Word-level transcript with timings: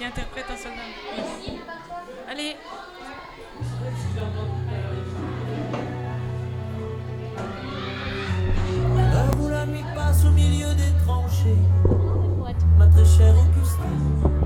qui 0.00 0.06
interprète 0.06 0.46
un 0.50 0.56
soldat. 0.56 0.80
Allez. 2.26 2.56
L'heure 8.96 9.40
où 9.42 9.48
la 9.50 9.66
passe 9.94 10.24
au 10.24 10.30
milieu 10.30 10.74
des 10.74 11.04
tranchées, 11.04 11.58
ma 12.78 12.86
très 12.86 13.04
chère 13.04 13.34
Augustine, 13.34 14.40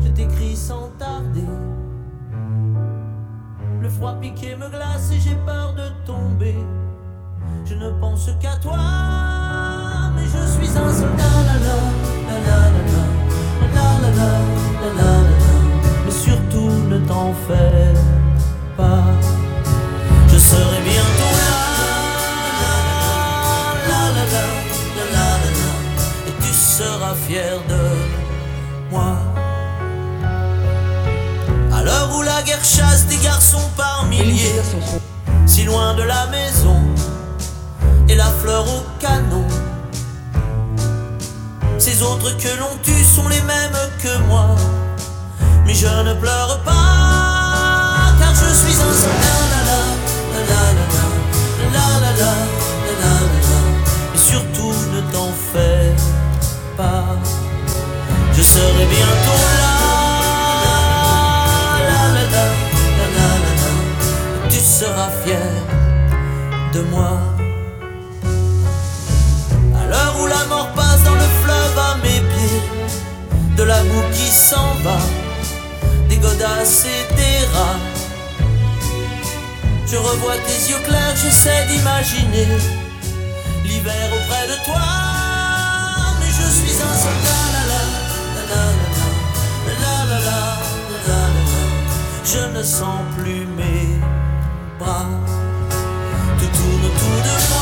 je 0.00 0.08
t'écris 0.08 0.56
sans 0.56 0.88
tarder. 0.98 1.44
Le 3.82 3.90
froid 3.90 4.14
piqué 4.22 4.56
me 4.56 4.70
glace 4.70 5.12
et 5.12 5.20
j'ai 5.20 5.36
peur 5.44 5.74
de 5.74 5.90
tomber. 6.06 6.56
Je 7.66 7.74
ne 7.74 7.90
pense 8.00 8.30
qu'à 8.40 8.56
toi, 8.56 8.78
mais 10.14 10.24
je 10.24 10.46
suis 10.50 10.78
un 10.78 10.90
soldat. 10.90 11.24
La 11.44 12.01
Et 26.26 26.32
tu 26.42 26.52
seras 26.52 27.14
fier 27.26 27.60
de 27.68 27.82
moi. 28.90 29.16
À 31.72 31.82
l'heure 31.82 32.10
où 32.16 32.22
la 32.22 32.42
guerre 32.42 32.64
chasse 32.64 33.06
des 33.06 33.16
garçons 33.16 33.70
par 33.76 34.06
milliers, 34.06 34.62
si 35.46 35.64
loin 35.64 35.94
de 35.94 36.02
la 36.02 36.26
maison 36.26 36.80
et 38.08 38.14
la 38.14 38.30
fleur 38.40 38.64
au 38.68 38.84
canon. 39.00 39.46
Ces 41.78 42.02
autres 42.02 42.36
que 42.36 42.58
l'on 42.60 42.76
tue 42.82 43.04
sont 43.04 43.28
les 43.28 43.40
mêmes 43.42 43.78
que 44.02 44.18
moi. 44.28 44.54
Mais 45.66 45.74
je 45.74 45.86
ne 45.86 46.14
pleure 46.14 46.60
pas, 46.64 48.12
car 48.20 48.34
je 48.34 48.54
suis 48.54 48.80
un 48.80 48.91
bientôt 58.94 59.42
là. 59.58 59.72
Tu 64.50 64.58
seras 64.58 65.10
fier 65.24 65.50
de 66.74 66.80
moi. 66.92 67.12
À 69.80 69.86
l'heure 69.88 70.14
où 70.20 70.26
la 70.26 70.44
mort 70.46 70.70
passe 70.74 71.02
dans 71.04 71.14
le 71.14 71.28
fleuve 71.42 71.78
à 71.78 71.96
mes 72.04 72.20
pieds, 72.32 72.62
de 73.56 73.62
la 73.62 73.82
boue 73.82 74.08
qui 74.12 74.28
s'en 74.30 74.74
va, 74.84 74.98
des 76.08 76.16
godasses 76.16 76.86
et 76.86 77.14
des 77.14 77.38
rats. 77.54 77.80
Je 79.86 79.96
revois 79.98 80.38
tes 80.46 80.70
yeux 80.70 80.82
clairs, 80.86 81.14
j'essaie 81.22 81.66
d'imaginer 81.66 82.48
l'hiver 83.64 84.08
auprès 84.16 84.46
de 84.48 84.56
toi. 84.64 84.80
Mais 86.18 86.28
je 86.28 86.46
suis 86.58 86.76
un 86.82 86.94
soldat, 87.04 87.51
Je 92.32 92.38
ne 92.38 92.62
sens 92.62 93.02
plus 93.18 93.44
mes 93.58 94.00
bras, 94.78 95.04
tout 96.38 96.46
tourne 96.46 96.84
autour 96.86 97.22
de 97.26 97.52
moi. 97.52 97.61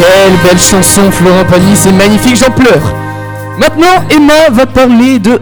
Quelle 0.00 0.36
belle 0.38 0.58
chanson, 0.58 1.10
Florent 1.10 1.44
Pagny, 1.44 1.76
c'est 1.76 1.92
magnifique, 1.92 2.34
j'en 2.36 2.50
pleure. 2.50 2.94
Maintenant, 3.58 4.02
Emma 4.08 4.48
va 4.48 4.64
parler 4.64 5.18
de 5.18 5.38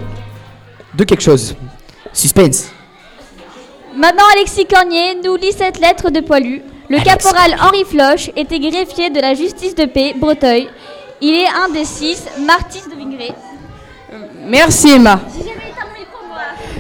de 0.95 1.05
quelque 1.05 1.23
chose. 1.23 1.55
Suspense. 2.13 2.65
Maintenant, 3.97 4.25
Alexis 4.35 4.67
Cornier 4.67 5.17
nous 5.25 5.37
lit 5.37 5.53
cette 5.57 5.79
lettre 5.79 6.11
de 6.11 6.19
Poilu. 6.19 6.63
Le 6.89 6.99
caporal 7.05 7.55
Henri 7.61 7.85
Floche 7.85 8.31
était 8.35 8.59
greffier 8.59 9.11
de 9.11 9.21
la 9.21 9.35
justice 9.35 9.77
de 9.77 9.85
paix, 9.85 10.15
Breteuil. 10.17 10.69
Il 11.21 11.35
est 11.35 11.47
un 11.47 11.69
des 11.73 11.85
six 11.85 12.25
martyrs 12.45 12.89
de 12.91 12.99
Vingré. 12.99 13.33
Merci 14.45 14.89
Emma. 14.95 15.21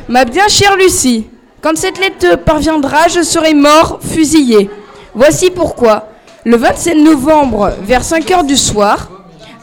Ma 0.09 0.25
bien 0.25 0.49
chère 0.49 0.75
Lucie, 0.77 1.29
quand 1.61 1.77
cette 1.77 2.01
lettre 2.01 2.19
te 2.19 2.35
parviendra, 2.35 3.07
je 3.07 3.23
serai 3.23 3.55
mort, 3.55 4.01
fusillé. 4.03 4.69
Voici 5.15 5.51
pourquoi. 5.53 6.09
Le 6.49 6.57
27 6.57 6.97
novembre, 6.97 7.75
vers 7.83 8.03
5 8.03 8.31
heures 8.31 8.43
du 8.43 8.57
soir, 8.57 9.11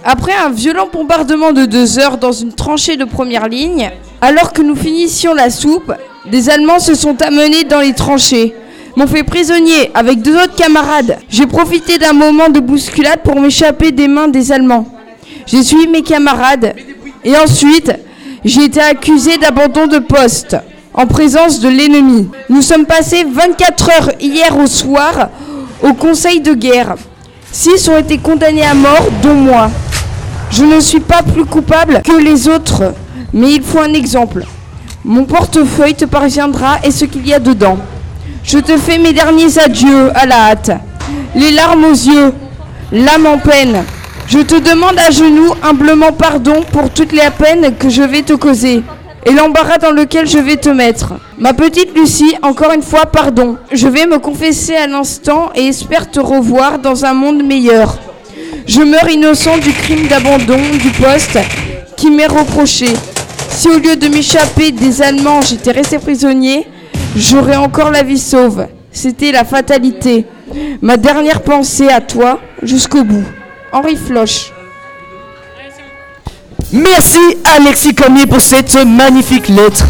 après 0.03 0.33
un 0.33 0.51
violent 0.51 0.87
bombardement 0.93 1.51
de 1.51 1.65
2 1.65 1.97
heures 1.97 2.19
dans 2.19 2.31
une 2.31 2.53
tranchée 2.53 2.95
de 2.95 3.05
première 3.05 3.47
ligne, 3.47 3.89
alors 4.21 4.53
que 4.53 4.61
nous 4.61 4.75
finissions 4.75 5.33
la 5.33 5.49
soupe, 5.49 5.91
des 6.29 6.47
Allemands 6.47 6.77
se 6.77 6.93
sont 6.93 7.19
amenés 7.23 7.63
dans 7.63 7.79
les 7.79 7.93
tranchées, 7.93 8.53
m'ont 8.95 9.07
fait 9.07 9.23
prisonnier 9.23 9.89
avec 9.95 10.21
deux 10.21 10.35
autres 10.35 10.53
camarades. 10.55 11.17
J'ai 11.27 11.47
profité 11.47 11.97
d'un 11.97 12.13
moment 12.13 12.49
de 12.49 12.59
bousculade 12.59 13.23
pour 13.23 13.41
m'échapper 13.41 13.91
des 13.91 14.07
mains 14.07 14.27
des 14.27 14.51
Allemands. 14.51 14.85
J'ai 15.47 15.63
suivi 15.63 15.87
mes 15.87 16.03
camarades 16.03 16.75
et 17.23 17.35
ensuite 17.35 17.93
j'ai 18.43 18.65
été 18.65 18.79
accusé 18.79 19.39
d'abandon 19.39 19.87
de 19.87 19.97
poste 19.97 20.55
en 20.93 21.07
présence 21.07 21.59
de 21.61 21.67
l'ennemi. 21.67 22.29
Nous 22.47 22.61
sommes 22.61 22.85
passés 22.85 23.25
24 23.27 23.89
heures 23.89 24.11
hier 24.19 24.55
au 24.55 24.67
soir 24.67 25.29
au 25.81 25.93
conseil 25.93 26.39
de 26.39 26.53
guerre. 26.53 26.95
Six 27.51 27.87
ont 27.87 27.97
été 27.97 28.17
condamnés 28.17 28.65
à 28.65 28.73
mort, 28.73 29.07
dont 29.21 29.33
moi. 29.33 29.69
Je 30.51 30.63
ne 30.63 30.79
suis 30.79 30.99
pas 30.99 31.23
plus 31.23 31.45
coupable 31.45 32.01
que 32.03 32.17
les 32.17 32.47
autres, 32.47 32.93
mais 33.33 33.53
il 33.53 33.61
faut 33.63 33.79
un 33.79 33.93
exemple. 33.93 34.45
Mon 35.03 35.25
portefeuille 35.25 35.95
te 35.95 36.05
parviendra 36.05 36.77
et 36.83 36.91
ce 36.91 37.05
qu'il 37.05 37.27
y 37.27 37.33
a 37.33 37.39
dedans. 37.39 37.77
Je 38.43 38.59
te 38.59 38.77
fais 38.77 38.97
mes 38.97 39.13
derniers 39.13 39.57
adieux 39.57 40.11
à 40.15 40.25
la 40.25 40.49
hâte. 40.49 40.71
Les 41.35 41.51
larmes 41.51 41.85
aux 41.85 41.91
yeux, 41.91 42.33
l'âme 42.91 43.25
en 43.25 43.37
peine. 43.37 43.83
Je 44.27 44.39
te 44.39 44.55
demande 44.55 44.97
à 44.97 45.11
genoux 45.11 45.53
humblement 45.61 46.11
pardon 46.11 46.63
pour 46.71 46.89
toutes 46.89 47.11
les 47.11 47.29
peines 47.37 47.75
que 47.77 47.89
je 47.89 48.01
vais 48.01 48.23
te 48.23 48.33
causer 48.33 48.83
et 49.25 49.31
l'embarras 49.31 49.79
dans 49.79 49.91
lequel 49.91 50.27
je 50.27 50.37
vais 50.37 50.57
te 50.57 50.69
mettre. 50.69 51.15
Ma 51.37 51.53
petite 51.53 51.95
Lucie, 51.95 52.35
encore 52.41 52.71
une 52.73 52.83
fois, 52.83 53.07
pardon. 53.07 53.57
Je 53.71 53.87
vais 53.87 54.05
me 54.05 54.19
confesser 54.19 54.75
à 54.75 54.87
l'instant 54.87 55.51
et 55.55 55.67
espère 55.67 56.09
te 56.09 56.19
revoir 56.19 56.79
dans 56.79 57.05
un 57.05 57.13
monde 57.13 57.43
meilleur. 57.43 57.97
Je 58.67 58.81
meurs 58.81 59.09
innocent 59.09 59.57
du 59.57 59.71
crime 59.71 60.07
d'abandon 60.07 60.59
du 60.79 60.89
poste 60.91 61.39
qui 61.97 62.11
m'est 62.11 62.27
reproché. 62.27 62.87
Si 63.49 63.69
au 63.69 63.79
lieu 63.79 63.95
de 63.95 64.07
m'échapper 64.07 64.71
des 64.71 65.01
Allemands, 65.01 65.41
j'étais 65.41 65.71
resté 65.71 65.97
prisonnier, 65.97 66.67
j'aurais 67.15 67.55
encore 67.55 67.91
la 67.91 68.03
vie 68.03 68.19
sauve. 68.19 68.67
C'était 68.91 69.31
la 69.31 69.43
fatalité. 69.43 70.25
Ma 70.81 70.97
dernière 70.97 71.41
pensée 71.41 71.89
à 71.89 72.01
toi 72.01 72.39
jusqu'au 72.61 73.03
bout. 73.03 73.25
Henri 73.71 73.95
Floche. 73.95 74.51
Merci 76.75 77.37
Alexis 77.55 77.95
Cormier 77.95 78.27
pour 78.27 78.41
cette 78.41 78.75
magnifique 78.85 79.47
lettre. 79.47 79.85